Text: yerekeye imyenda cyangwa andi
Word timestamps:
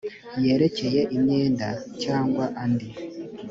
yerekeye 0.43 1.01
imyenda 1.15 1.69
cyangwa 2.01 2.45
andi 2.63 2.87